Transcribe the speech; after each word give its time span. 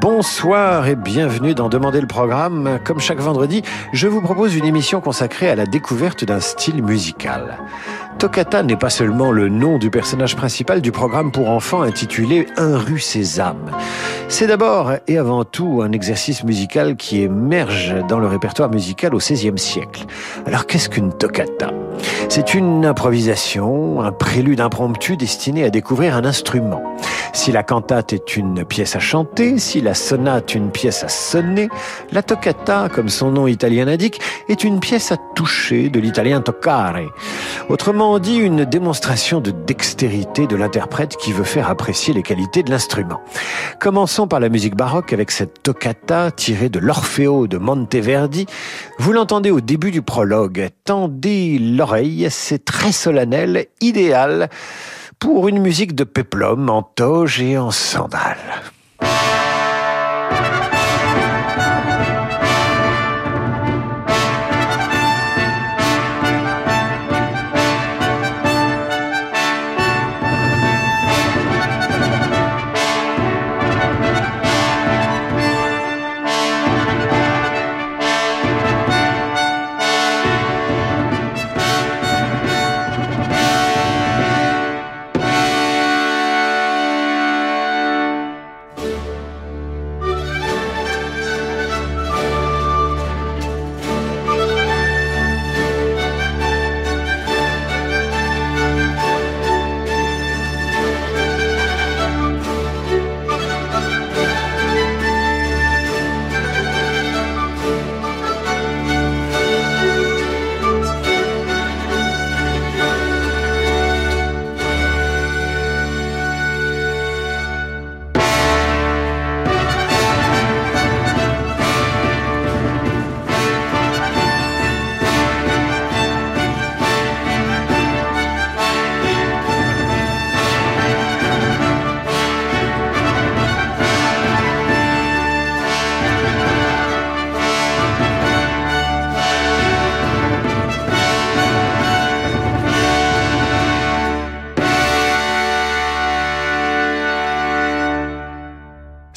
Bonsoir 0.00 0.88
et 0.88 0.96
bienvenue 0.96 1.54
dans 1.54 1.68
Demander 1.68 2.00
le 2.00 2.06
programme. 2.06 2.78
Comme 2.84 3.00
chaque 3.00 3.20
vendredi, 3.20 3.60
je 3.92 4.08
vous 4.08 4.22
propose 4.22 4.56
une 4.56 4.64
émission 4.64 5.02
consacrée 5.02 5.50
à 5.50 5.54
la 5.54 5.66
découverte 5.66 6.24
d'un 6.24 6.40
style 6.40 6.82
musical. 6.82 7.58
Toccata 8.18 8.62
n'est 8.62 8.78
pas 8.78 8.88
seulement 8.88 9.30
le 9.30 9.50
nom 9.50 9.76
du 9.76 9.90
personnage 9.90 10.36
principal 10.36 10.80
du 10.80 10.90
programme 10.90 11.30
pour 11.30 11.50
enfants 11.50 11.82
intitulé 11.82 12.46
Un 12.56 12.78
rue 12.78 12.98
Sésame. 12.98 13.70
C'est 14.28 14.46
d'abord 14.46 14.92
et 15.06 15.18
avant 15.18 15.44
tout 15.44 15.82
un 15.82 15.92
exercice 15.92 16.44
musical 16.44 16.96
qui 16.96 17.20
émerge 17.20 17.94
dans 18.08 18.18
le 18.18 18.26
répertoire 18.26 18.70
musical 18.70 19.14
au 19.14 19.18
XVIe 19.18 19.58
siècle. 19.58 20.06
Alors 20.46 20.66
qu'est-ce 20.66 20.88
qu'une 20.88 21.12
toccata? 21.12 21.72
C'est 22.30 22.54
une 22.54 22.86
improvisation, 22.86 24.00
un 24.00 24.12
prélude 24.12 24.62
impromptu 24.62 25.18
destiné 25.18 25.64
à 25.64 25.70
découvrir 25.70 26.16
un 26.16 26.24
instrument. 26.24 26.82
Si 27.32 27.52
la 27.52 27.62
cantate 27.62 28.12
est 28.12 28.36
une 28.36 28.64
pièce 28.64 28.96
à 28.96 28.98
chanter, 28.98 29.58
si 29.58 29.80
la 29.80 29.89
sonate 29.94 30.54
une 30.54 30.70
pièce 30.70 31.04
à 31.04 31.08
sonner, 31.08 31.68
la 32.12 32.22
toccata, 32.22 32.88
comme 32.88 33.08
son 33.08 33.30
nom 33.30 33.46
italien 33.46 33.84
l'indique, 33.84 34.20
est 34.48 34.64
une 34.64 34.80
pièce 34.80 35.12
à 35.12 35.16
toucher, 35.34 35.88
de 35.88 36.00
l'italien 36.00 36.40
toccare. 36.40 36.96
Autrement 37.68 38.18
dit, 38.18 38.36
une 38.36 38.64
démonstration 38.64 39.40
de 39.40 39.50
dextérité 39.50 40.46
de 40.46 40.56
l'interprète 40.56 41.16
qui 41.16 41.32
veut 41.32 41.44
faire 41.44 41.70
apprécier 41.70 42.12
les 42.14 42.22
qualités 42.22 42.62
de 42.62 42.70
l'instrument. 42.70 43.20
Commençons 43.78 44.26
par 44.26 44.40
la 44.40 44.48
musique 44.48 44.76
baroque 44.76 45.12
avec 45.12 45.30
cette 45.30 45.62
toccata 45.62 46.30
tirée 46.30 46.68
de 46.68 46.78
l'Orfeo 46.78 47.46
de 47.46 47.58
Monteverdi. 47.58 48.46
Vous 48.98 49.12
l'entendez 49.12 49.50
au 49.50 49.60
début 49.60 49.90
du 49.90 50.02
prologue. 50.02 50.70
Tendez 50.84 51.58
l'oreille, 51.58 52.26
c'est 52.30 52.64
très 52.64 52.92
solennel, 52.92 53.66
idéal 53.80 54.48
pour 55.18 55.48
une 55.48 55.60
musique 55.60 55.94
de 55.94 56.04
péplum 56.04 56.70
en 56.70 56.82
toge 56.82 57.40
et 57.42 57.58
en 57.58 57.70
sandales. 57.70 58.36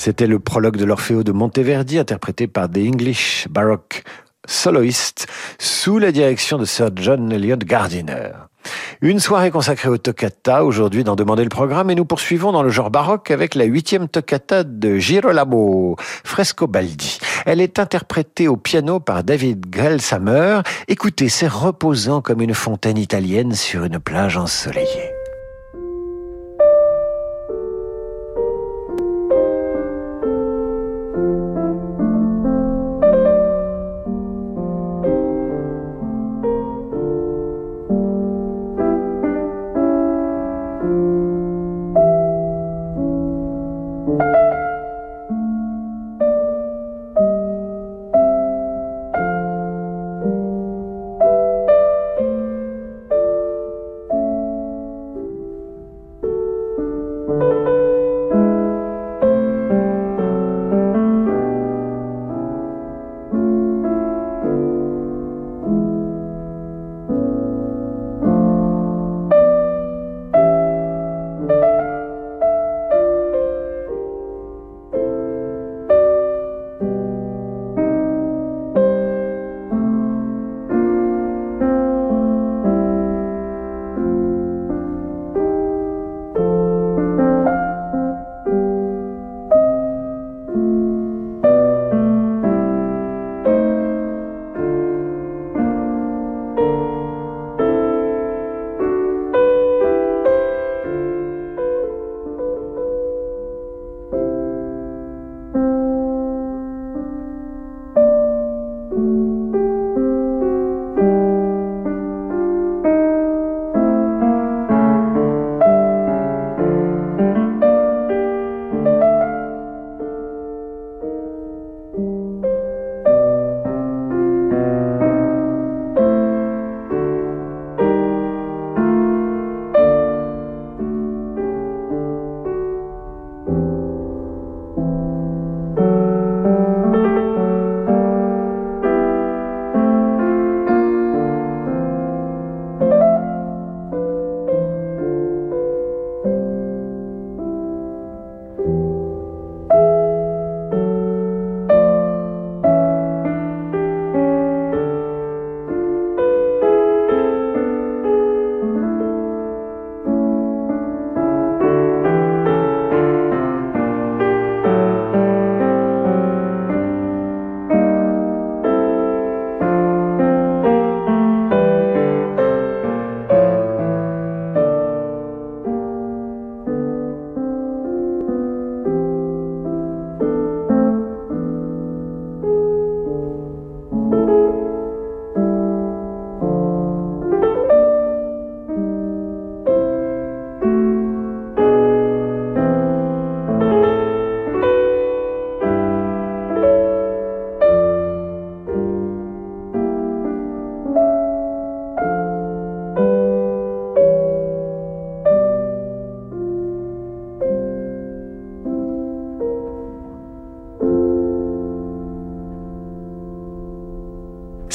C'était 0.06 0.28
le 0.28 0.38
prologue 0.38 0.75
de 0.75 0.84
l'Orfeo 0.84 1.24
de 1.24 1.31
Monteverdi, 1.31 1.97
interprété 1.97 2.47
par 2.47 2.69
The 2.69 2.80
English 2.80 3.47
Baroque 3.50 4.03
Soloists, 4.46 5.28
sous 5.59 5.97
la 5.97 6.12
direction 6.12 6.58
de 6.58 6.66
Sir 6.66 6.90
John 6.94 7.31
Eliot 7.31 7.56
Gardiner. 7.56 8.31
Une 9.00 9.22
soirée 9.22 9.50
consacrée 9.50 9.88
au 9.88 9.97
toccata, 9.97 10.66
aujourd'hui 10.66 11.06
dans 11.06 11.16
Demander 11.16 11.44
le 11.44 11.50
programme, 11.50 11.90
et 11.90 11.96
nous 11.96 12.03
poursuivons 12.03 12.52
dans 12.52 12.64
le 12.64 12.69
genre 12.69 12.91
baroque 12.91 13.31
avec 13.31 13.56
la 13.56 13.64
huitième 13.64 14.09
toccata 14.09 14.66
de 14.66 14.97
Girolamo 14.97 15.96
Frescobaldi. 16.25 17.20
Elle 17.46 17.62
est 17.62 17.80
interprétée 17.80 18.50
au 18.50 18.58
piano 18.58 19.00
par 19.00 19.24
David 19.24 19.70
Grelsamer. 19.70 20.64
Écoutez, 20.90 21.30
c'est 21.30 21.47
reposant 21.47 22.20
comme 22.20 22.41
une 22.41 22.53
fontaine 22.53 22.97
italienne 22.97 23.53
sur 23.53 23.85
une 23.85 24.00
plage 24.00 24.35
ensoleillée. 24.35 25.22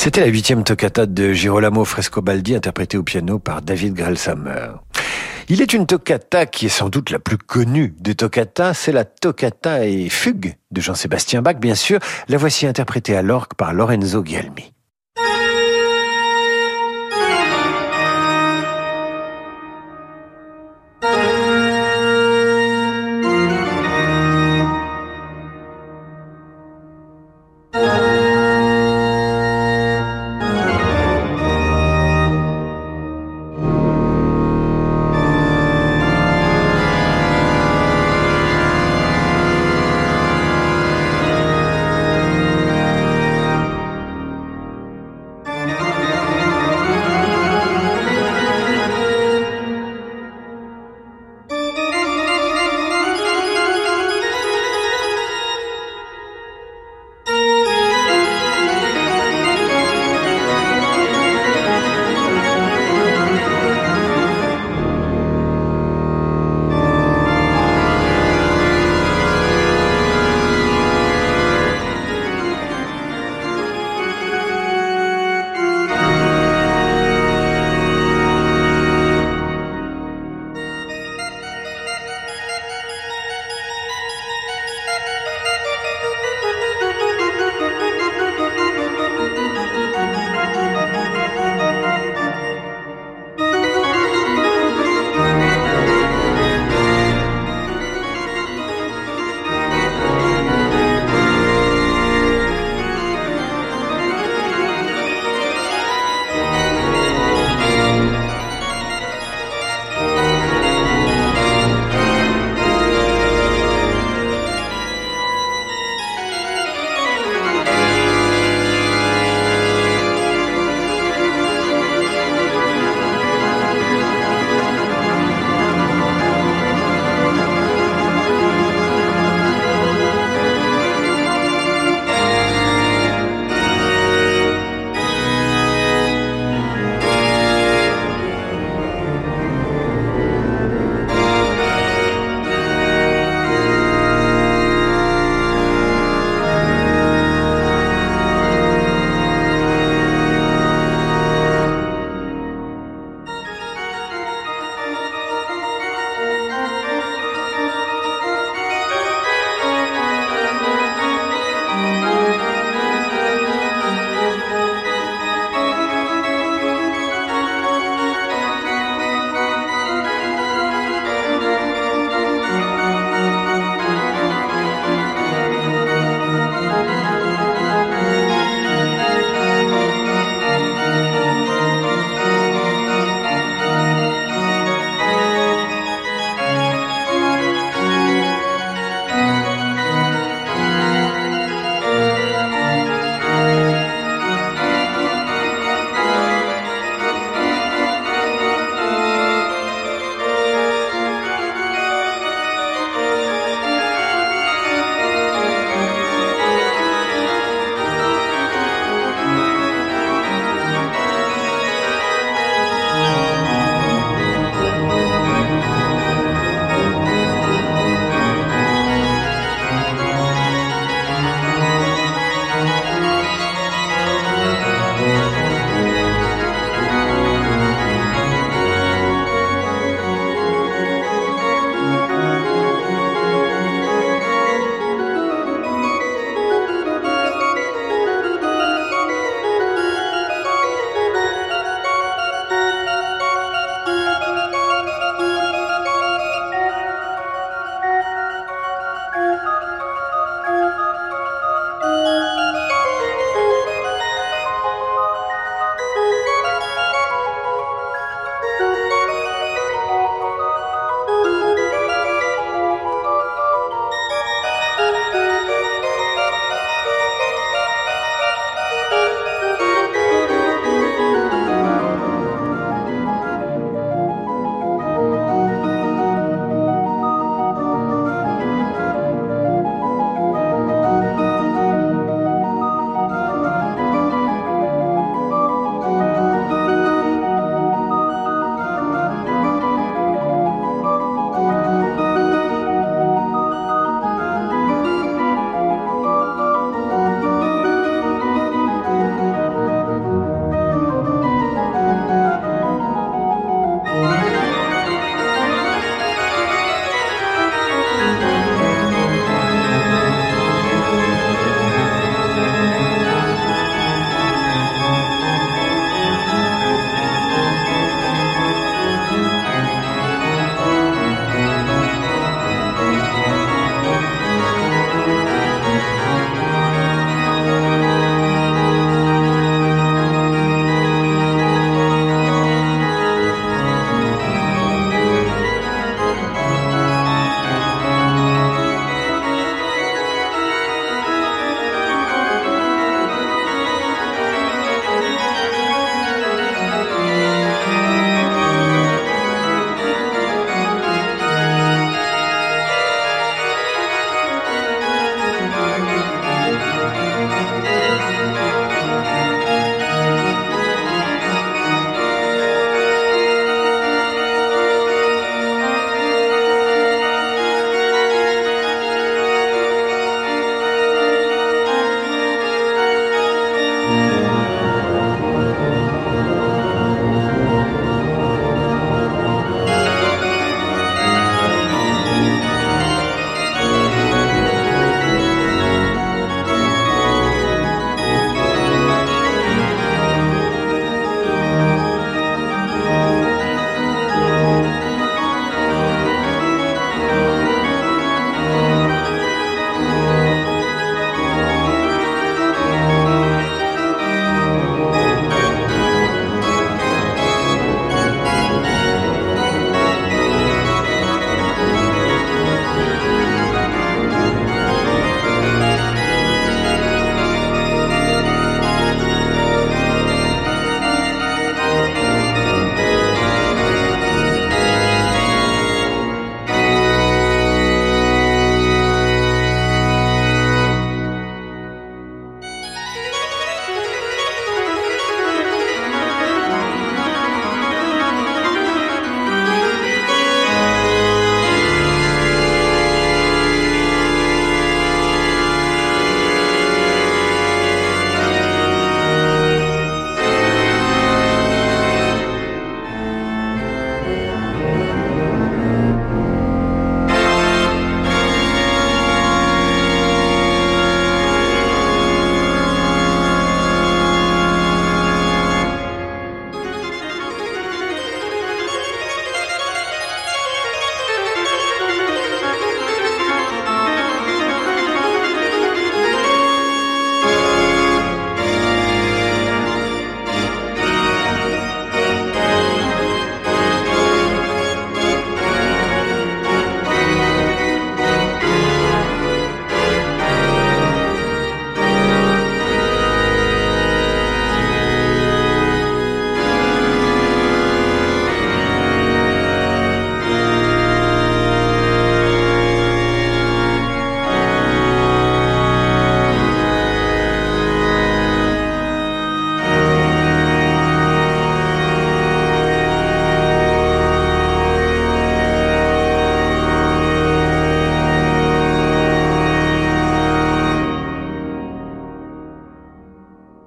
C'était 0.09 0.23
la 0.23 0.29
huitième 0.29 0.65
toccata 0.65 1.05
de 1.05 1.35
Girolamo 1.35 1.85
Frescobaldi 1.85 2.55
interprétée 2.55 2.97
au 2.97 3.03
piano 3.03 3.39
par 3.39 3.61
David 3.61 3.93
Grelsammer. 3.93 4.69
Il 5.51 5.61
est 5.61 5.75
une 5.75 5.85
toccata 5.85 6.47
qui 6.47 6.65
est 6.65 6.71
sans 6.71 6.89
doute 6.89 7.11
la 7.11 7.19
plus 7.19 7.37
connue 7.37 7.95
des 8.01 8.15
toccatas, 8.15 8.73
c'est 8.73 8.91
la 8.91 9.05
toccata 9.05 9.85
et 9.85 10.09
fugue 10.09 10.55
de 10.71 10.81
Jean-Sébastien 10.81 11.43
Bach, 11.43 11.57
bien 11.57 11.75
sûr. 11.75 12.01
La 12.29 12.39
voici 12.39 12.67
interprétée 12.67 13.19
à 13.19 13.21
l'orgue 13.21 13.53
par 13.55 13.75
Lorenzo 13.75 14.23
Guilmi. 14.23 14.73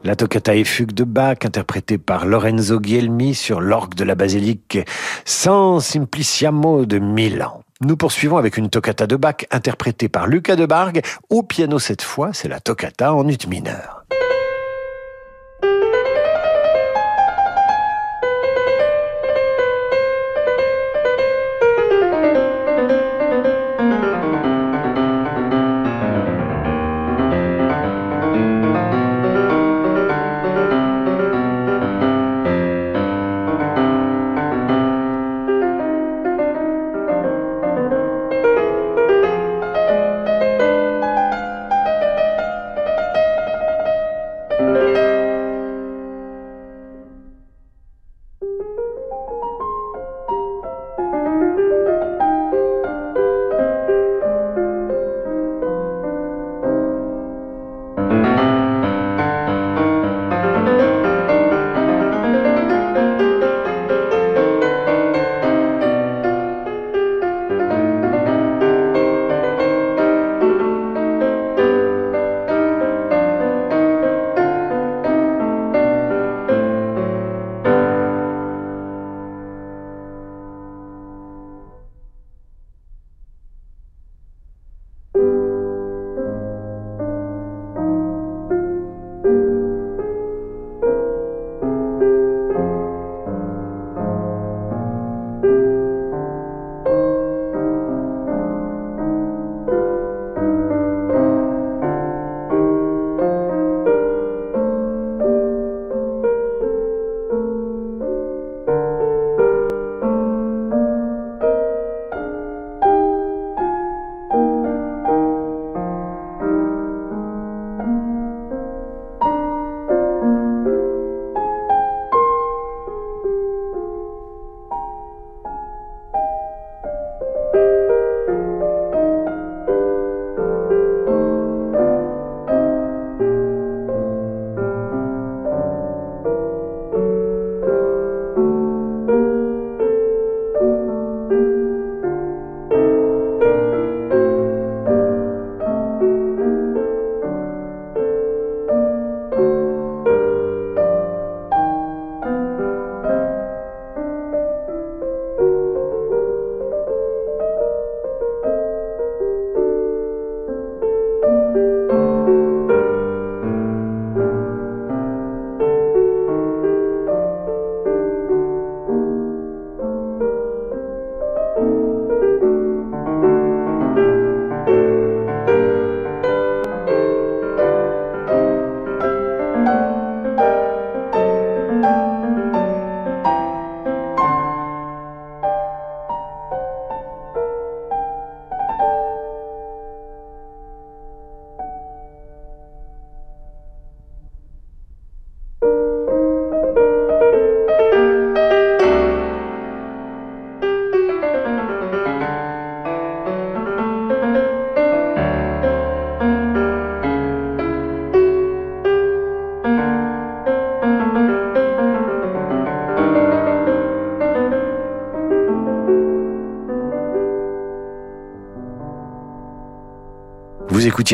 La 0.03 0.15
toccata 0.15 0.55
et 0.55 0.63
fugue 0.63 0.93
de 0.93 1.03
Bach, 1.03 1.37
interprétée 1.43 1.99
par 1.99 2.25
Lorenzo 2.25 2.79
Guilmi 2.79 3.35
sur 3.35 3.61
l'orgue 3.61 3.93
de 3.93 4.03
la 4.03 4.15
basilique 4.15 4.79
San 5.25 5.79
Simpliciamo 5.79 6.85
de 6.87 6.97
Milan. 6.97 7.61
Nous 7.81 7.95
poursuivons 7.95 8.37
avec 8.37 8.57
une 8.57 8.69
toccata 8.69 9.05
de 9.05 9.15
Bach 9.15 9.45
interprétée 9.51 10.09
par 10.09 10.25
Lucas 10.25 10.55
de 10.55 10.65
Bargue, 10.65 11.01
au 11.29 11.43
piano 11.43 11.77
cette 11.77 12.01
fois, 12.01 12.31
c'est 12.33 12.47
la 12.47 12.59
toccata 12.59 13.13
en 13.13 13.27
ut 13.27 13.47
mineur. 13.47 14.03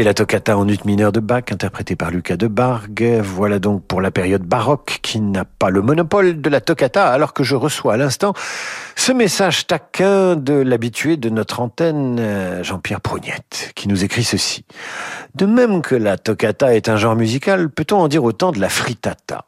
La 0.03 0.13
toccata 0.13 0.57
en 0.57 0.67
ut 0.67 0.77
mineur 0.86 1.12
de 1.12 1.19
Bach, 1.19 1.45
interprétée 1.51 1.95
par 1.95 2.12
Lucas 2.12 2.38
de 2.38 2.47
Bargue. 2.47 3.21
Voilà 3.23 3.60
donc 3.60 3.83
pour 3.86 4.01
la 4.01 4.12
période 4.12 4.43
baroque 4.43 4.99
qui 5.01 5.19
n'a 5.19 5.45
pas 5.45 5.69
le 5.69 5.81
monopole 5.81 6.41
de 6.41 6.49
la 6.49 6.62
toccata, 6.62 7.07
alors 7.07 7.33
que 7.33 7.43
je 7.43 7.55
reçois 7.55 7.93
à 7.93 7.97
l'instant 7.97 8.33
ce 8.95 9.12
message 9.12 9.67
taquin 9.67 10.36
de 10.36 10.53
l'habitué 10.53 11.17
de 11.17 11.29
notre 11.29 11.60
antenne, 11.60 12.17
euh, 12.19 12.63
Jean-Pierre 12.63 13.01
Prougnette, 13.01 13.71
qui 13.75 13.88
nous 13.88 14.03
écrit 14.03 14.23
ceci. 14.23 14.65
De 15.36 15.45
même 15.45 15.81
que 15.81 15.95
la 15.95 16.17
toccata 16.17 16.75
est 16.75 16.89
un 16.89 16.97
genre 16.97 17.15
musical, 17.15 17.69
peut-on 17.69 17.97
en 17.97 18.07
dire 18.07 18.23
autant 18.23 18.51
de 18.51 18.60
la 18.60 18.69
frittata? 18.69 19.45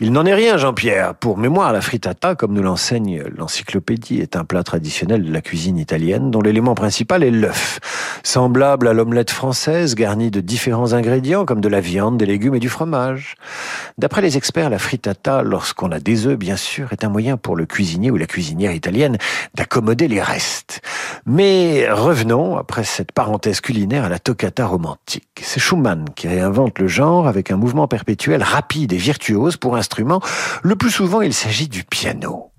Il 0.00 0.12
n'en 0.12 0.26
est 0.26 0.34
rien, 0.34 0.58
Jean-Pierre. 0.58 1.14
Pour 1.14 1.38
mémoire, 1.38 1.72
la 1.72 1.80
frittata, 1.80 2.34
comme 2.34 2.52
nous 2.52 2.62
l'enseigne 2.62 3.22
l'encyclopédie, 3.36 4.20
est 4.20 4.36
un 4.36 4.44
plat 4.44 4.62
traditionnel 4.62 5.24
de 5.24 5.32
la 5.32 5.40
cuisine 5.40 5.78
italienne 5.78 6.30
dont 6.30 6.40
l'élément 6.40 6.74
principal 6.74 7.22
est 7.22 7.30
l'œuf. 7.30 7.80
Semblable 8.22 8.88
à 8.88 8.92
l'omelette 8.92 9.30
française, 9.30 9.94
garnie 9.94 10.30
de 10.30 10.40
différents 10.40 10.92
ingrédients 10.92 11.44
comme 11.44 11.60
de 11.60 11.68
la 11.68 11.80
viande, 11.80 12.18
des 12.18 12.26
légumes 12.26 12.54
et 12.54 12.60
du 12.60 12.68
fromage. 12.68 13.36
D'après 13.96 14.20
les 14.20 14.36
experts, 14.36 14.68
la 14.68 14.78
frittata, 14.78 15.42
lorsqu'on 15.42 15.90
a 15.92 16.00
des 16.00 16.26
œufs, 16.26 16.38
bien 16.38 16.56
sûr, 16.56 16.92
est 16.92 17.04
un 17.04 17.08
moyen 17.08 17.36
pour 17.36 17.56
le 17.56 17.64
cuisinier 17.64 18.10
ou 18.10 18.16
la 18.16 18.26
cuisinière 18.26 18.72
italienne 18.72 19.16
d'accommoder 19.54 20.08
les 20.08 20.20
restes. 20.20 20.82
Mais 21.24 21.90
revenons, 21.90 22.58
après 22.58 22.84
cette 22.84 23.12
parenthèse 23.12 23.60
culinaire, 23.60 24.04
à 24.04 24.08
la 24.08 24.18
toccata 24.18 24.66
romantique. 24.66 25.24
C'est 25.40 25.60
Schumann 25.60 26.06
qui 26.14 26.28
réinvente 26.28 26.78
le 26.78 26.88
genre 26.88 27.28
avec 27.28 27.50
un 27.50 27.56
mouvement 27.56 27.88
perpétuel 27.88 28.42
rapide 28.42 28.92
et 28.92 28.96
virtuose 28.96 29.45
pour 29.54 29.76
instrument. 29.76 30.20
Le 30.64 30.74
plus 30.74 30.90
souvent, 30.90 31.20
il 31.20 31.32
s'agit 31.32 31.68
du 31.68 31.84
piano. 31.84 32.50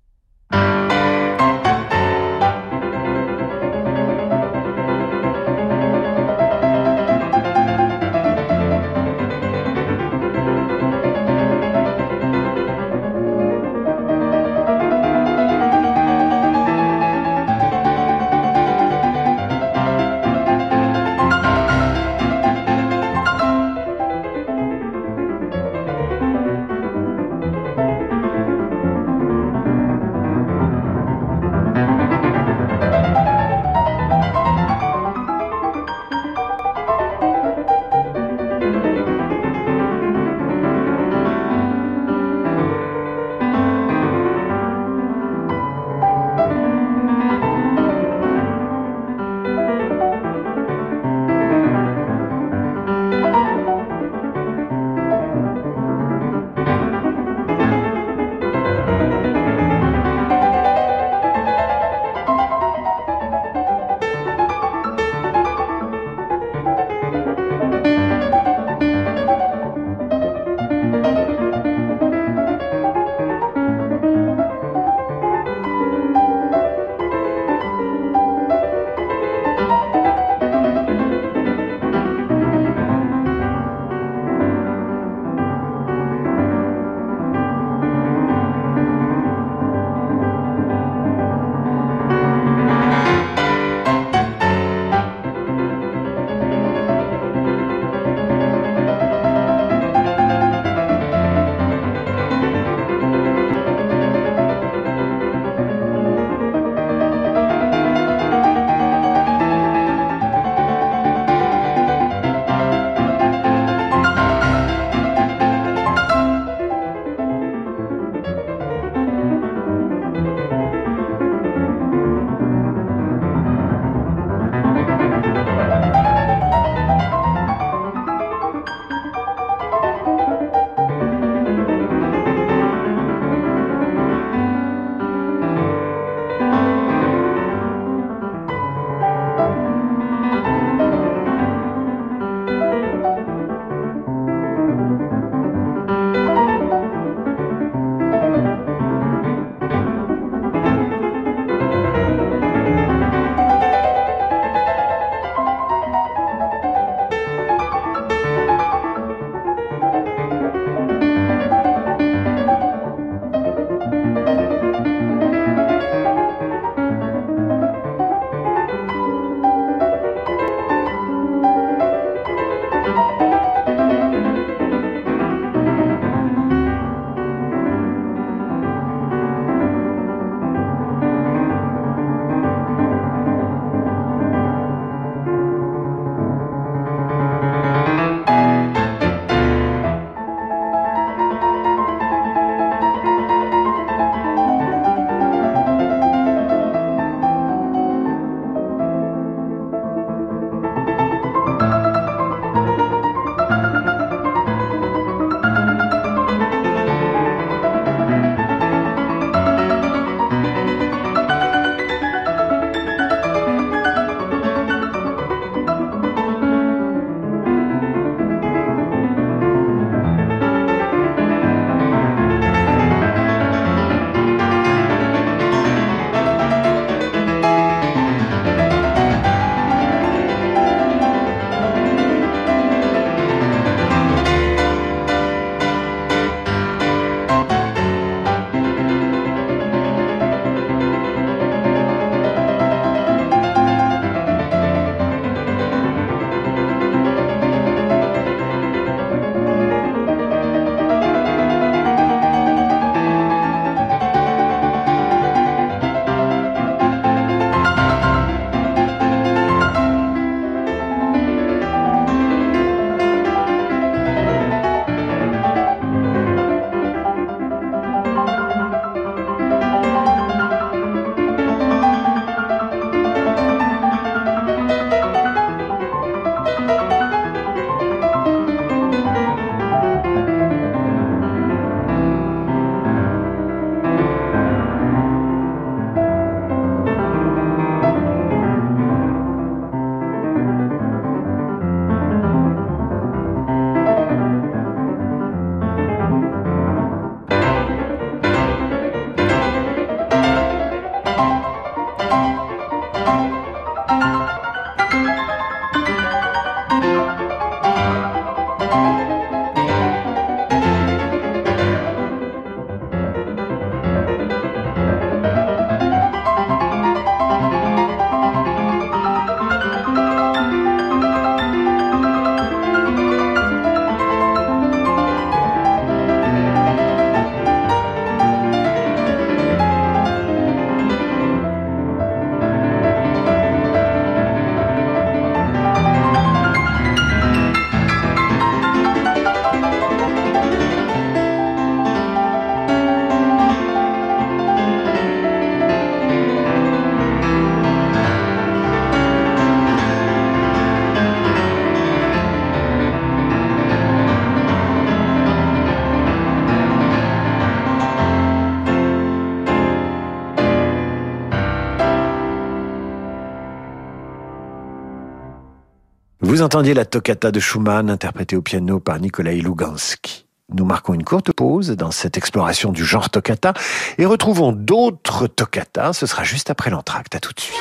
Entendiez 366.58 366.74
la 366.74 366.86
toccata 366.86 367.30
de 367.30 367.40
Schumann 367.40 367.88
interprétée 367.88 368.36
au 368.36 368.42
piano 368.42 368.80
par 368.80 369.00
Nikolai 369.00 369.36
Lugansky. 369.36 370.26
Nous 370.52 370.66
marquons 370.66 370.96
une 370.96 371.04
courte 371.04 371.32
pause 371.32 371.70
dans 371.70 371.92
cette 371.92 372.18
exploration 372.18 372.72
du 372.72 372.84
genre 372.84 373.12
toccata 373.12 373.54
et 374.00 374.08
retrouvons 374.08 374.54
d'autres 374.54 375.28
toccatas. 375.28 375.94
Ce 375.94 376.08
sera 376.08 376.24
juste 376.24 376.50
après 376.50 376.72
l'entracte. 376.72 377.14
À 377.14 377.20
tout 377.20 377.32
de 377.32 377.40
suite. 377.40 377.60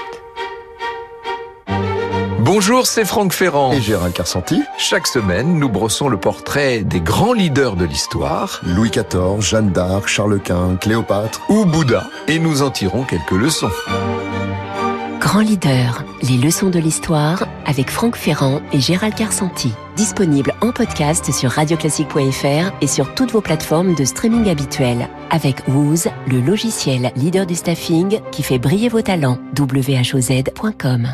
Bonjour, 2.38 2.86
c'est 2.86 3.04
Franck 3.04 3.34
Ferrand. 3.34 3.72
Et 3.72 3.82
Gérald 3.82 4.14
Carsanti. 4.14 4.62
Chaque 4.78 5.06
semaine, 5.06 5.58
nous 5.58 5.68
brossons 5.68 6.08
le 6.08 6.16
portrait 6.16 6.82
des 6.82 7.02
grands 7.02 7.34
leaders 7.34 7.76
de 7.76 7.84
l'histoire. 7.84 8.62
Louis 8.64 8.90
XIV, 8.90 9.40
Jeanne 9.40 9.72
d'Arc, 9.72 10.08
Charles 10.08 10.40
Quint, 10.40 10.76
Cléopâtre. 10.76 11.42
Ou 11.50 11.66
Bouddha. 11.66 12.08
Et 12.28 12.38
nous 12.38 12.62
en 12.62 12.70
tirons 12.70 13.02
quelques 13.02 13.32
leçons. 13.32 13.68
Grand 15.26 15.40
leader, 15.40 16.04
les 16.22 16.36
leçons 16.36 16.70
de 16.70 16.78
l'histoire 16.78 17.48
avec 17.64 17.90
Franck 17.90 18.14
Ferrand 18.14 18.62
et 18.72 18.78
Gérald 18.78 19.12
Carsanti. 19.16 19.72
Disponible 19.96 20.54
en 20.60 20.70
podcast 20.70 21.32
sur 21.32 21.50
radioclassique.fr 21.50 22.72
et 22.80 22.86
sur 22.86 23.12
toutes 23.12 23.32
vos 23.32 23.40
plateformes 23.40 23.96
de 23.96 24.04
streaming 24.04 24.48
habituelles. 24.48 25.08
Avec 25.30 25.66
Wooz, 25.66 26.06
le 26.28 26.40
logiciel 26.40 27.10
leader 27.16 27.44
du 27.44 27.56
staffing 27.56 28.20
qui 28.30 28.44
fait 28.44 28.60
briller 28.60 28.88
vos 28.88 29.02
talents. 29.02 29.38
whoz.com. 29.58 31.08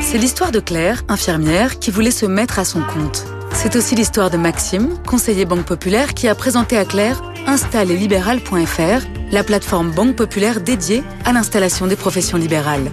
C'est 0.00 0.18
l'histoire 0.18 0.50
de 0.50 0.58
Claire, 0.58 1.04
infirmière, 1.08 1.78
qui 1.78 1.92
voulait 1.92 2.10
se 2.10 2.26
mettre 2.26 2.58
à 2.58 2.64
son 2.64 2.80
compte. 2.80 3.24
C'est 3.54 3.76
aussi 3.76 3.94
l'histoire 3.94 4.30
de 4.30 4.36
Maxime, 4.36 4.98
conseiller 5.06 5.44
Banque 5.44 5.64
Populaire, 5.66 6.14
qui 6.14 6.28
a 6.28 6.34
présenté 6.34 6.76
à 6.76 6.84
Claire 6.84 7.22
installeslibéral.fr, 7.46 9.06
la 9.30 9.44
plateforme 9.44 9.90
Banque 9.90 10.16
Populaire 10.16 10.60
dédiée 10.60 11.02
à 11.24 11.32
l'installation 11.32 11.86
des 11.86 11.96
professions 11.96 12.38
libérales. 12.38 12.90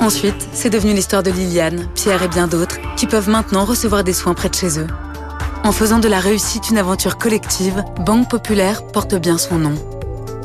Ensuite, 0.00 0.48
c'est 0.52 0.70
devenu 0.70 0.92
l'histoire 0.92 1.22
de 1.22 1.30
Liliane, 1.30 1.86
Pierre 1.94 2.22
et 2.22 2.28
bien 2.28 2.48
d'autres 2.48 2.78
qui 2.96 3.06
peuvent 3.06 3.28
maintenant 3.28 3.64
recevoir 3.64 4.02
des 4.02 4.12
soins 4.12 4.34
près 4.34 4.48
de 4.48 4.54
chez 4.54 4.78
eux. 4.78 4.86
En 5.64 5.72
faisant 5.72 6.00
de 6.00 6.08
la 6.08 6.18
réussite 6.18 6.70
une 6.70 6.78
aventure 6.78 7.18
collective, 7.18 7.84
Banque 8.04 8.28
Populaire 8.28 8.86
porte 8.88 9.14
bien 9.14 9.38
son 9.38 9.58
nom. 9.58 9.74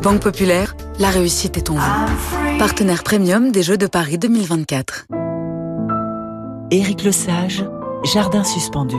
Banque 0.03 0.21
Populaire, 0.21 0.75
la 0.99 1.09
réussite 1.09 1.57
est 1.57 1.71
en 1.71 1.75
vous. 1.75 2.57
Partenaire 2.59 3.03
premium 3.03 3.51
des 3.51 3.63
Jeux 3.63 3.77
de 3.77 3.87
Paris 3.87 4.19
2024. 4.19 5.07
Éric 6.69 7.03
Lesage, 7.03 7.65
Jardin 8.03 8.43
suspendu. 8.43 8.97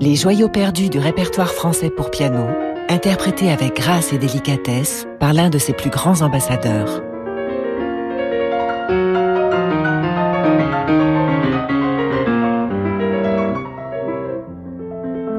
Les 0.00 0.14
joyaux 0.14 0.48
perdus 0.48 0.90
du 0.90 1.00
répertoire 1.00 1.52
français 1.52 1.90
pour 1.90 2.12
piano, 2.12 2.46
interprétés 2.88 3.50
avec 3.50 3.74
grâce 3.74 4.12
et 4.12 4.18
délicatesse 4.18 5.08
par 5.18 5.32
l'un 5.32 5.50
de 5.50 5.58
ses 5.58 5.72
plus 5.72 5.90
grands 5.90 6.22
ambassadeurs. 6.22 7.02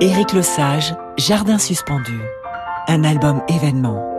Éric 0.02 0.34
Lesage, 0.34 0.93
Jardin 1.17 1.58
suspendu. 1.58 2.19
Un 2.89 3.06
album 3.06 3.41
événement. 3.48 4.18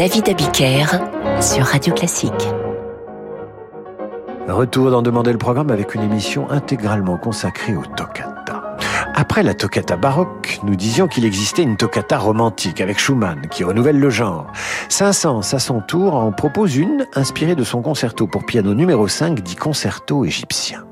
David 0.00 0.30
Abiker 0.30 0.86
sur 1.42 1.62
Radio 1.62 1.92
Classique. 1.92 2.32
Retour 4.48 4.90
d'en 4.90 5.02
demander 5.02 5.30
le 5.30 5.36
programme 5.36 5.70
avec 5.70 5.94
une 5.94 6.00
émission 6.00 6.48
intégralement 6.48 7.18
consacrée 7.18 7.76
au 7.76 7.84
toccata. 7.84 8.78
Après 9.14 9.42
la 9.42 9.52
toccata 9.52 9.98
baroque, 9.98 10.58
nous 10.62 10.74
disions 10.74 11.06
qu'il 11.06 11.26
existait 11.26 11.64
une 11.64 11.76
toccata 11.76 12.16
romantique 12.16 12.80
avec 12.80 12.98
Schumann 12.98 13.42
qui 13.50 13.62
renouvelle 13.62 14.00
le 14.00 14.08
genre. 14.08 14.46
Saint-Saëns, 14.88 15.52
à 15.54 15.58
son 15.58 15.82
tour, 15.82 16.14
en 16.14 16.32
propose 16.32 16.76
une 16.76 17.06
inspirée 17.14 17.54
de 17.54 17.64
son 17.64 17.82
concerto 17.82 18.26
pour 18.26 18.46
piano 18.46 18.72
numéro 18.72 19.06
5 19.06 19.40
dit 19.40 19.56
concerto 19.56 20.24
égyptien. 20.24 20.86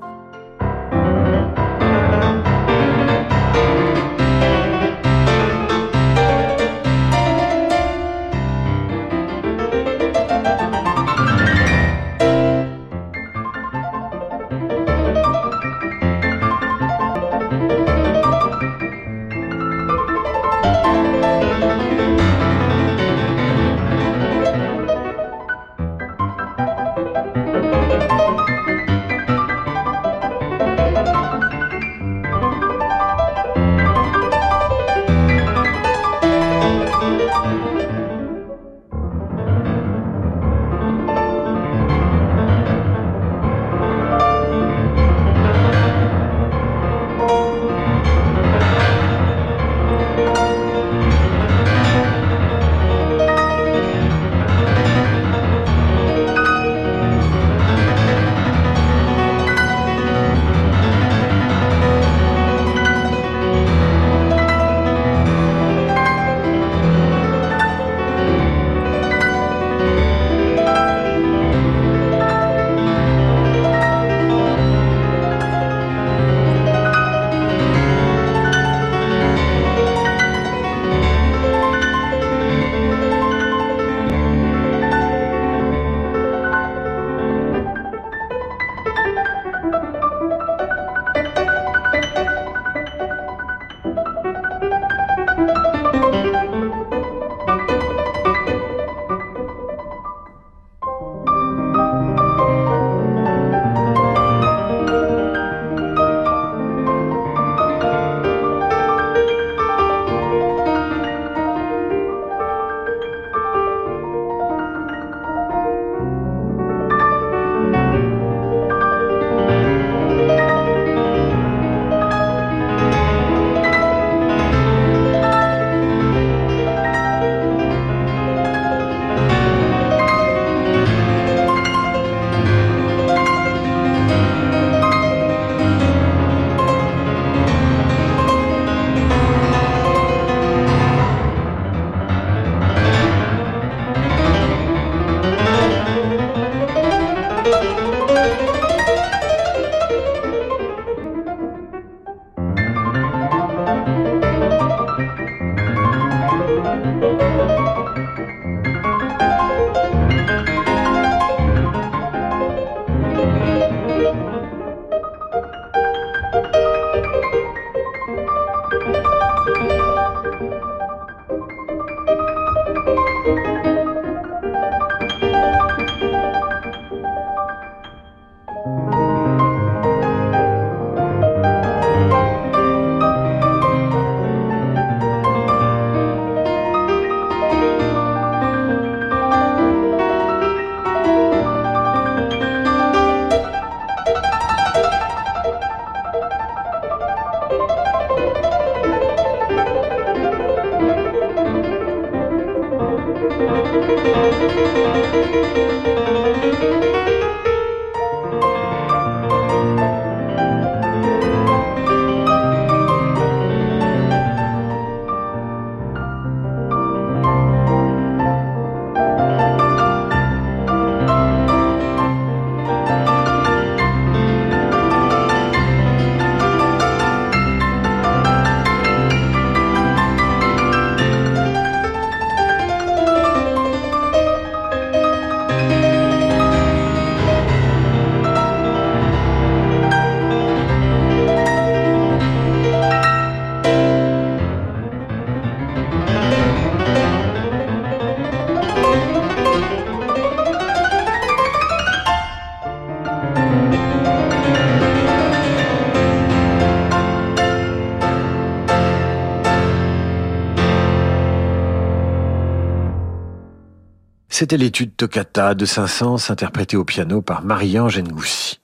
C'était 264.39 264.57
l'étude 264.57 264.95
Toccata 264.97 265.57
de 265.57 265.65
Saint-Saëns 265.65 266.31
interprétée 266.31 266.77
au 266.77 266.85
piano 266.85 267.23
par 267.23 267.43
Marie-Ange 267.43 267.99
Ngoussi. 267.99 268.61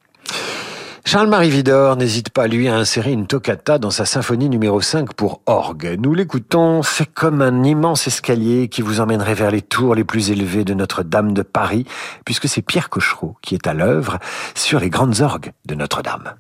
Charles-Marie 1.05 1.51
Vidor 1.51 1.97
n'hésite 1.97 2.31
pas, 2.31 2.47
lui, 2.47 2.69
à 2.69 2.77
insérer 2.77 3.11
une 3.11 3.27
toccata 3.27 3.79
dans 3.79 3.91
sa 3.91 4.05
symphonie 4.05 4.49
numéro 4.49 4.81
5 4.81 5.15
pour 5.15 5.41
orgue. 5.47 5.97
Nous 5.99 6.15
l'écoutons, 6.15 6.85
c'est 6.85 7.13
comme 7.13 7.43
un 7.43 7.65
immense 7.65 8.07
escalier 8.07 8.69
qui 8.69 8.83
vous 8.83 9.01
emmènerait 9.01 9.35
vers 9.35 9.51
les 9.51 9.63
tours 9.63 9.97
les 9.97 10.05
plus 10.05 10.31
élevées 10.31 10.63
de 10.63 10.75
Notre-Dame 10.75 11.33
de 11.33 11.43
Paris, 11.43 11.87
puisque 12.25 12.47
c'est 12.47 12.63
Pierre 12.63 12.89
Cochereau 12.89 13.37
qui 13.43 13.57
est 13.57 13.67
à 13.67 13.75
l'œuvre 13.75 14.21
sur 14.55 14.79
les 14.79 14.91
grandes 14.91 15.23
orgues 15.23 15.51
de 15.67 15.75
Notre-Dame. 15.75 16.35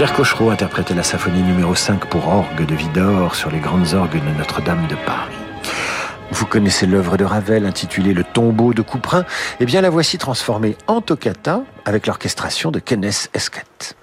Pierre 0.00 0.14
Cochereau 0.14 0.48
interprétait 0.48 0.94
la 0.94 1.02
symphonie 1.02 1.42
numéro 1.42 1.74
5 1.74 2.06
pour 2.06 2.26
orgue 2.26 2.64
de 2.64 2.74
Vidor 2.74 3.34
sur 3.34 3.50
les 3.50 3.58
grandes 3.58 3.92
orgues 3.92 4.18
de 4.18 4.38
Notre-Dame 4.38 4.86
de 4.88 4.94
Paris. 5.04 5.34
Vous 6.30 6.46
connaissez 6.46 6.86
l'œuvre 6.86 7.18
de 7.18 7.24
Ravel 7.26 7.66
intitulée 7.66 8.14
Le 8.14 8.24
tombeau 8.24 8.72
de 8.72 8.80
Couperin 8.80 9.26
Eh 9.60 9.66
bien, 9.66 9.82
la 9.82 9.90
voici 9.90 10.16
transformée 10.16 10.74
en 10.86 11.02
toccata 11.02 11.64
avec 11.84 12.06
l'orchestration 12.06 12.70
de 12.70 12.78
Kenneth 12.78 13.28
Esquette. 13.34 13.99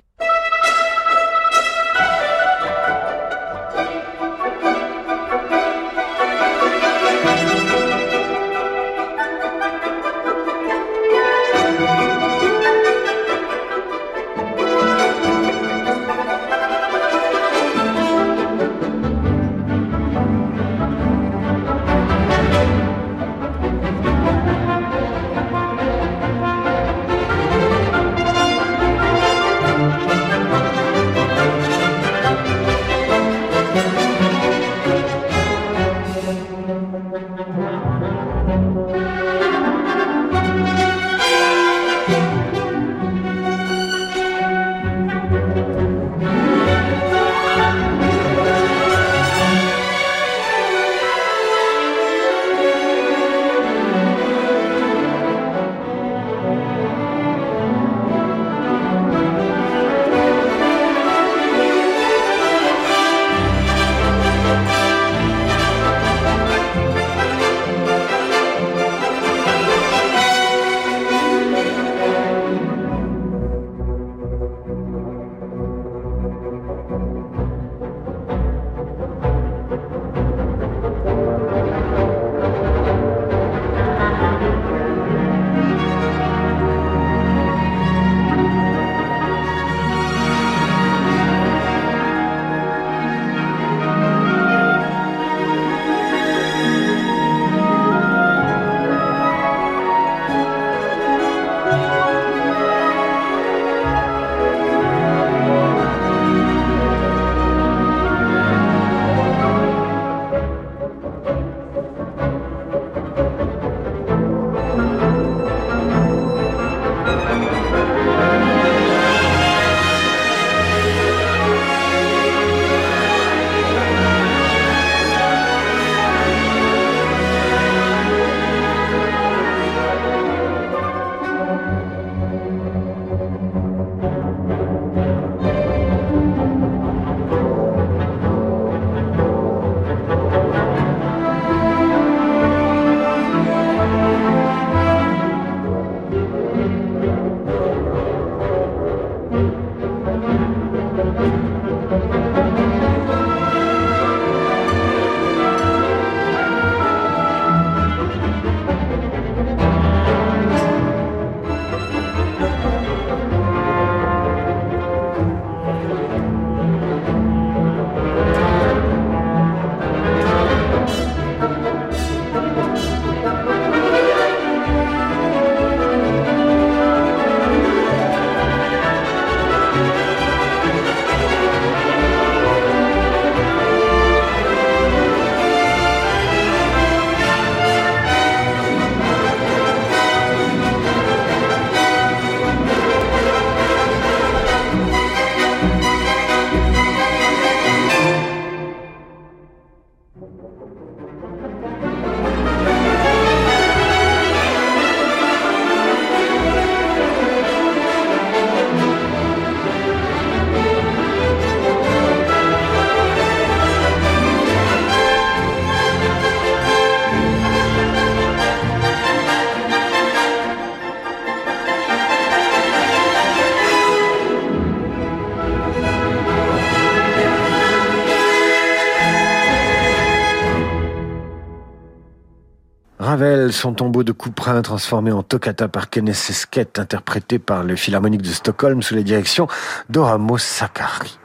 Son 233.57 233.73
tombeau 233.73 234.03
de 234.03 234.11
couperin 234.11 234.61
transformé 234.61 235.11
en 235.11 235.23
toccata 235.23 235.67
par 235.67 235.89
Kenneth 235.89 236.15
Sesket, 236.15 236.79
interprété 236.79 237.39
par 237.39 237.63
le 237.63 237.75
Philharmonique 237.75 238.21
de 238.21 238.29
Stockholm 238.29 238.81
sous 238.81 238.95
la 238.95 239.01
direction 239.01 239.47
d'Oramo 239.89 240.37
Sakari. 240.37 241.17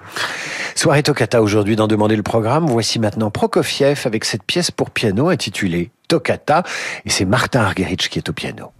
Soirée 0.75 1.03
Toccata 1.03 1.43
aujourd'hui 1.43 1.77
dans 1.77 1.87
Demander 1.87 2.17
le 2.17 2.23
programme. 2.23 2.67
Voici 2.67 2.99
maintenant 2.99 3.31
Prokofiev 3.31 4.03
avec 4.07 4.25
cette 4.25 4.43
pièce 4.43 4.71
pour 4.71 4.91
piano 4.91 5.29
intitulée 5.29 5.91
Toccata 6.09 6.63
et 7.05 7.11
c'est 7.11 7.27
Martin 7.27 7.61
Argerich 7.61 8.09
qui 8.09 8.19
est 8.19 8.29
au 8.29 8.33
piano. 8.33 8.73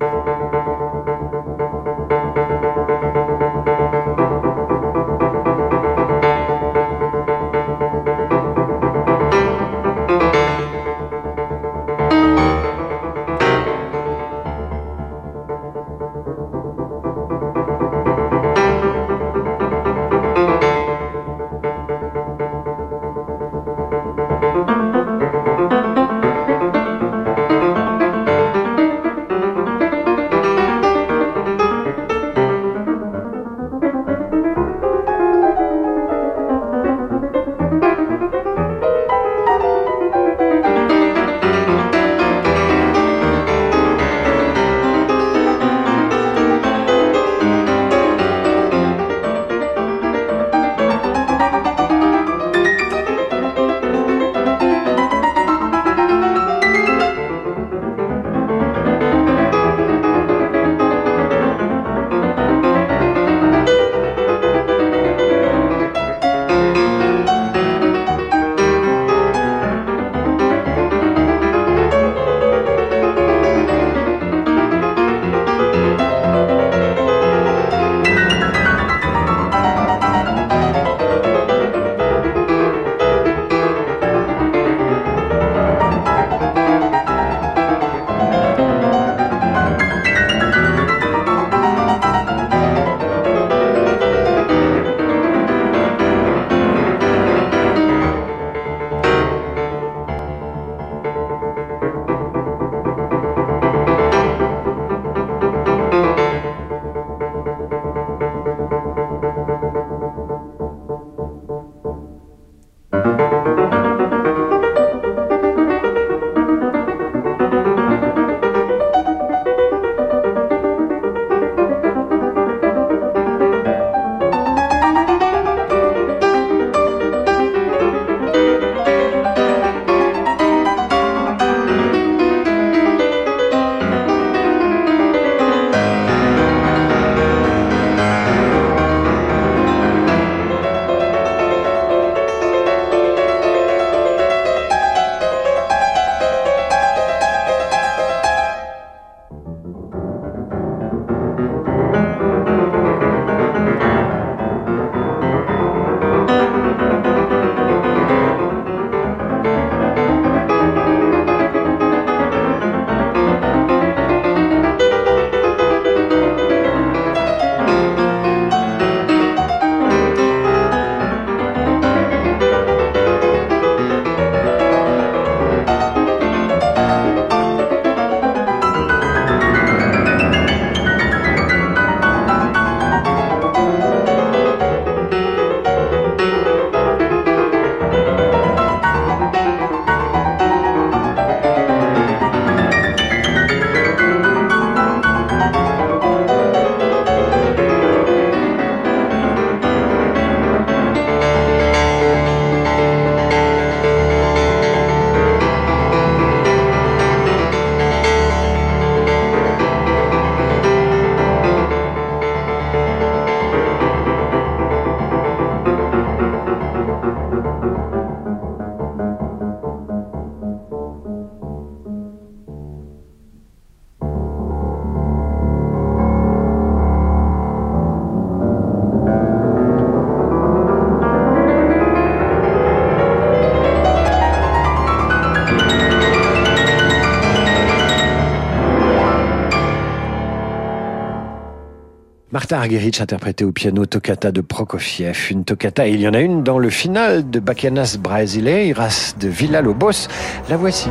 Martin 242.43 242.57
Argerich 242.57 243.01
interprété 243.01 243.45
au 243.45 243.53
piano 243.53 243.87
Toccata 243.87 244.33
de 244.33 244.41
Prokofiev, 244.41 245.29
une 245.31 245.45
toccata, 245.45 245.87
et 245.87 245.93
il 245.93 246.01
y 246.01 246.09
en 246.09 246.13
a 246.13 246.19
une 246.19 246.43
dans 246.43 246.59
le 246.59 246.71
final 246.71 247.31
de 247.31 247.39
Bacanas 247.39 247.99
Brasileiras 248.01 249.15
de 249.21 249.29
Villa-Lobos. 249.29 250.09
La 250.49 250.57
voici. 250.57 250.89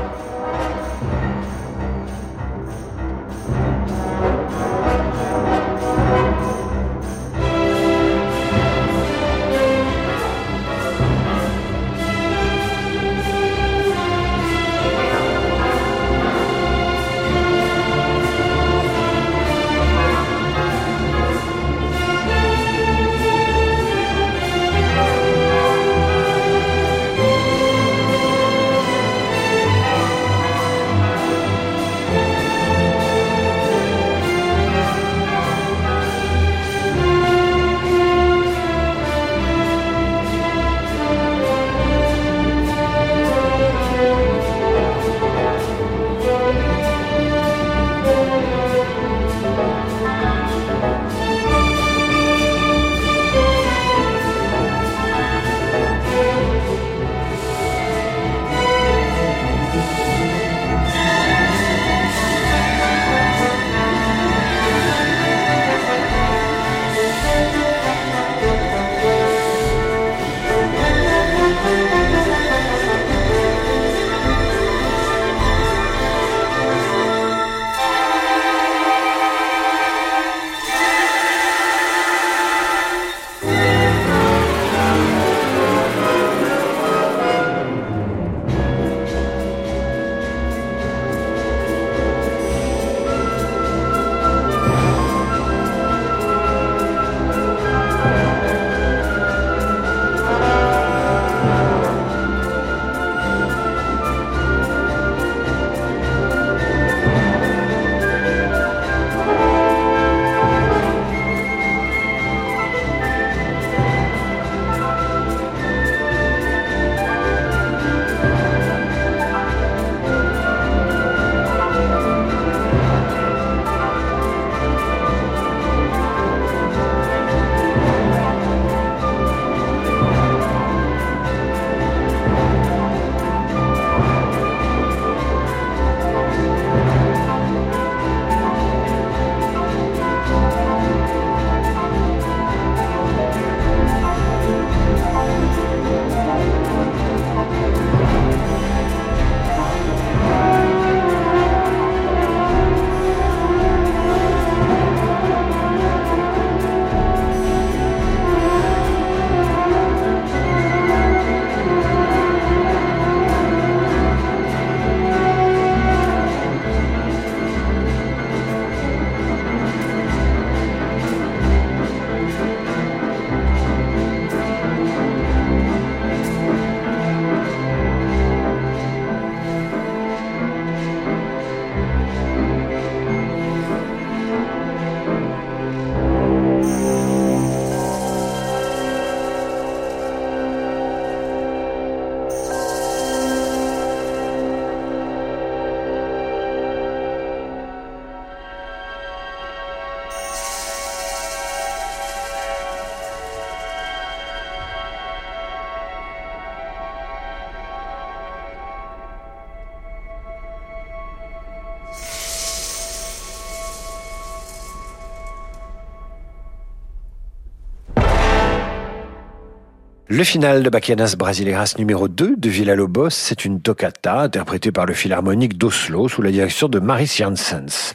Le 220.13 220.25
final 220.25 220.61
de 220.61 220.69
Bachianas 220.69 221.15
Brasileiras 221.17 221.75
numéro 221.77 222.09
2 222.09 222.35
de 222.35 222.49
Villa-Lobos, 222.49 223.11
c'est 223.11 223.45
une 223.45 223.61
toccata 223.61 224.19
interprétée 224.19 224.73
par 224.73 224.85
le 224.85 224.91
Philharmonique 224.91 225.57
d'Oslo 225.57 226.09
sous 226.09 226.21
la 226.21 226.31
direction 226.31 226.67
de 226.67 226.79
Maris 226.79 227.15
Janssens. 227.17 227.93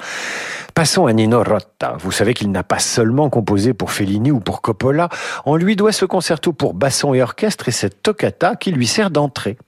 Passons 0.74 1.04
à 1.04 1.12
Nino 1.12 1.42
Rota. 1.42 1.98
Vous 2.00 2.12
savez 2.12 2.32
qu'il 2.32 2.50
n'a 2.50 2.62
pas 2.62 2.78
seulement 2.78 3.28
composé 3.28 3.74
pour 3.74 3.90
Fellini 3.90 4.30
ou 4.30 4.40
pour 4.40 4.62
Coppola. 4.62 5.10
On 5.44 5.56
lui 5.56 5.76
doit 5.76 5.92
ce 5.92 6.06
concerto 6.06 6.54
pour 6.54 6.72
basson 6.72 7.12
et 7.12 7.20
orchestre 7.20 7.68
et 7.68 7.72
cette 7.72 8.02
toccata 8.02 8.56
qui 8.56 8.72
lui 8.72 8.86
sert 8.86 9.10
d'entrée. 9.10 9.58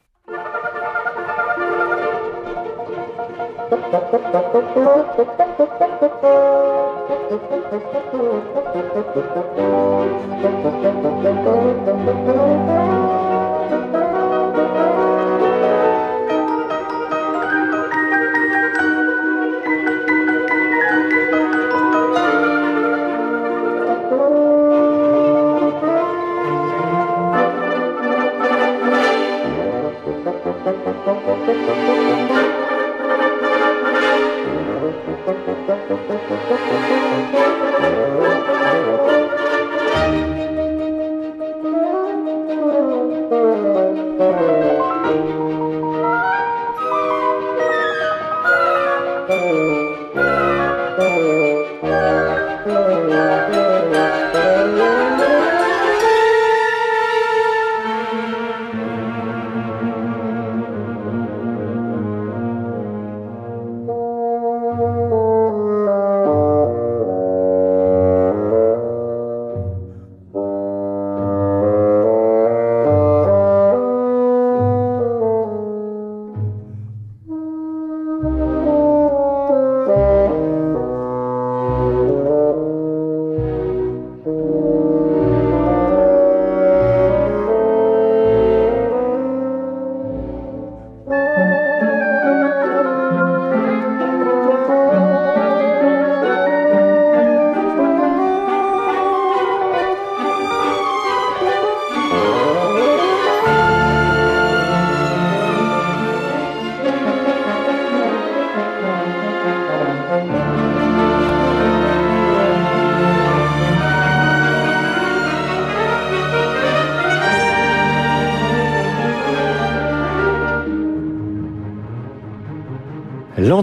Thank 7.31 7.43
you. 13.23 13.28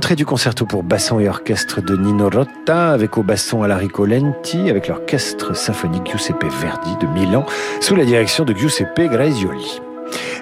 L'entrée 0.05 0.15
du 0.17 0.25
concerto 0.27 0.67
pour 0.67 0.83
basson 0.83 1.19
et 1.19 1.27
orchestre 1.27 1.81
de 1.81 1.97
Nino 1.97 2.29
Rota, 2.29 2.91
avec 2.91 3.17
au 3.17 3.23
basson 3.23 3.63
Alarico 3.63 4.05
Lenti, 4.05 4.69
avec 4.69 4.87
l'orchestre 4.87 5.55
symphonique 5.55 6.11
Giuseppe 6.11 6.45
Verdi 6.61 6.95
de 7.01 7.07
Milan, 7.07 7.43
sous 7.81 7.95
la 7.95 8.05
direction 8.05 8.45
de 8.45 8.53
Giuseppe 8.53 9.09
Grazioli. 9.09 9.81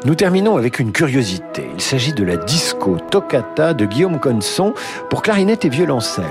Nous 0.03 0.15
terminons 0.15 0.57
avec 0.57 0.79
une 0.79 0.91
curiosité. 0.91 1.69
Il 1.75 1.81
s'agit 1.81 2.11
de 2.11 2.25
la 2.25 2.35
disco 2.35 2.97
toccata 3.09 3.73
de 3.73 3.85
Guillaume 3.85 4.19
Conson 4.19 4.73
pour 5.09 5.21
clarinette 5.21 5.63
et 5.63 5.69
violoncelle. 5.69 6.25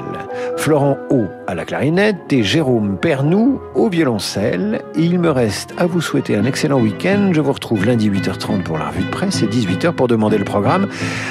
Florent 0.63 0.97
O 1.11 1.25
à 1.49 1.57
la 1.57 1.65
clarinette 1.65 2.33
et 2.33 2.45
Jérôme 2.45 2.97
Pernou 2.97 3.61
au 3.75 3.89
violoncelle. 3.89 4.81
Il 4.95 5.19
me 5.19 5.29
reste 5.29 5.75
à 5.77 5.87
vous 5.87 6.01
souhaiter 6.01 6.37
un 6.37 6.45
excellent 6.45 6.79
week-end. 6.79 7.33
Je 7.33 7.41
vous 7.41 7.53
retrouve 7.53 7.85
lundi 7.85 8.09
8h30 8.09 8.63
pour 8.63 8.79
la 8.79 8.91
revue 8.91 9.03
de 9.03 9.11
presse 9.11 9.43
et 9.43 9.49
18h 9.49 9.91
pour 9.91 10.07
demander 10.07 10.39
le 10.39 10.45
programme. 10.45 10.87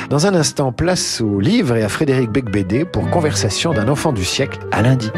Dans 0.09 0.27
un 0.27 0.35
instant, 0.35 0.73
place 0.73 1.21
au 1.21 1.39
livre 1.39 1.77
et 1.77 1.83
à 1.83 1.87
Frédéric 1.87 2.29
Becbédé 2.29 2.83
pour 2.83 3.09
Conversation 3.09 3.71
d'un 3.71 3.87
enfant 3.87 4.11
du 4.11 4.25
siècle 4.25 4.59
à 4.69 4.81
lundi. 4.81 5.09